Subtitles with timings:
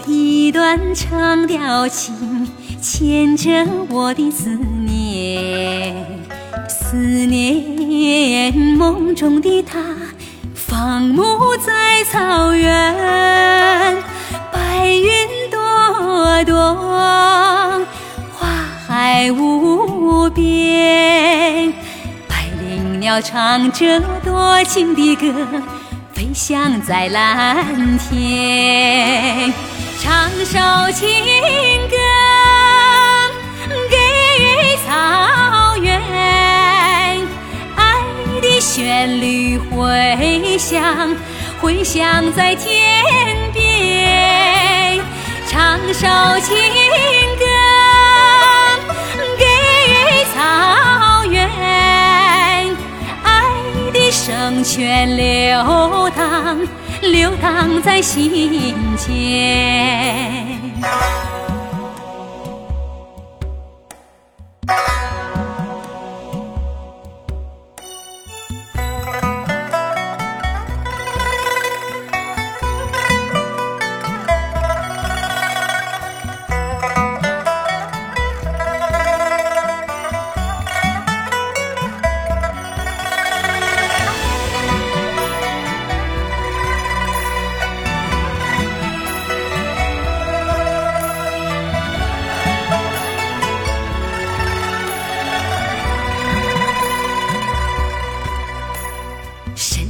[0.00, 2.48] 一段长调情，
[2.80, 4.50] 牵着我的思
[4.84, 5.94] 念。
[6.68, 9.78] 思念梦中的他，
[10.54, 11.22] 放牧
[11.64, 13.96] 在草原，
[14.52, 15.10] 白云
[15.50, 17.86] 朵朵，
[18.32, 18.48] 花
[18.86, 21.72] 海无边。
[22.28, 25.32] 百灵鸟唱着多情的歌。
[26.12, 29.52] 飞翔在蓝天，
[30.02, 30.58] 唱首
[30.96, 31.08] 情
[31.88, 31.96] 歌
[33.88, 33.96] 给
[34.84, 35.96] 草原，
[37.76, 38.02] 爱
[38.40, 41.16] 的旋律回响，
[41.60, 43.04] 回响在天
[43.52, 45.00] 边，
[45.48, 46.08] 唱首
[46.40, 46.56] 情
[47.38, 47.44] 歌
[49.38, 49.44] 给
[50.34, 51.48] 草原，
[53.22, 53.44] 爱
[53.92, 56.58] 的圣泉流淌。
[57.02, 58.30] 流淌在心
[58.96, 60.62] 间。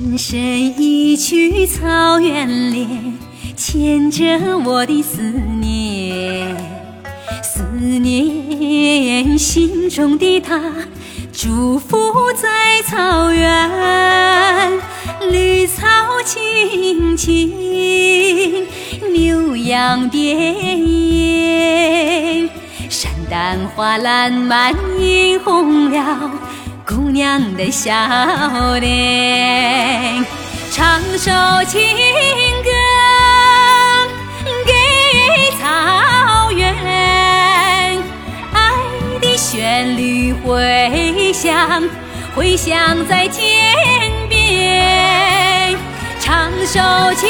[0.02, 3.16] 深深一曲草原恋，
[3.56, 5.22] 牵着我的思
[5.60, 6.56] 念，
[7.40, 10.60] 思念心中的他，
[11.32, 11.96] 祝福
[12.32, 14.72] 在草原，
[15.30, 15.86] 绿草
[16.24, 18.66] 青青，
[19.12, 22.48] 牛羊遍野，
[22.90, 26.32] 山丹花烂漫映红了。
[26.87, 27.93] 姑娘的笑
[28.81, 30.25] 脸，
[30.72, 31.31] 唱首
[31.69, 31.81] 情
[32.65, 32.70] 歌
[34.66, 34.72] 给
[35.60, 36.75] 草原，
[38.53, 38.72] 爱
[39.20, 41.82] 的旋律回响，
[42.34, 43.75] 回响在天
[44.28, 45.76] 边，
[46.20, 46.81] 唱首
[47.14, 47.28] 情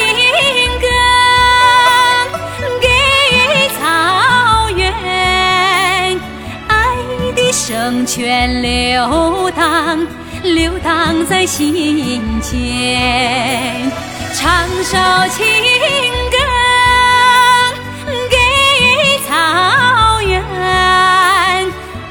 [7.53, 9.99] 圣泉流淌。
[10.43, 13.93] 流淌在心间，
[14.35, 14.99] 唱首
[15.31, 15.47] 情
[16.33, 16.37] 歌
[18.29, 18.37] 给
[19.29, 20.43] 草原，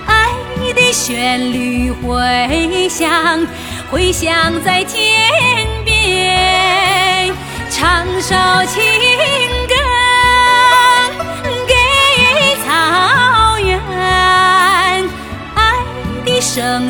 [0.08, 0.32] 爱
[0.74, 3.46] 的旋律回响，
[3.92, 4.32] 回响
[4.64, 5.04] 在天
[5.84, 7.36] 边，
[7.70, 8.34] 唱首
[8.68, 8.82] 情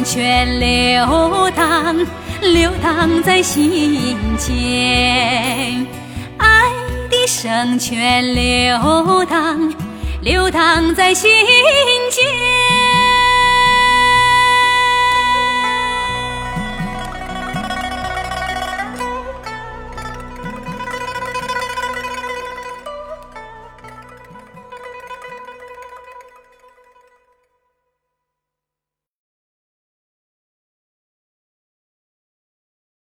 [0.04, 1.96] 泉流淌。
[2.42, 5.86] 流淌在心间，
[6.40, 6.72] 爱
[7.08, 9.72] 的圣泉流淌，
[10.22, 11.32] 流淌在心
[12.10, 12.51] 间。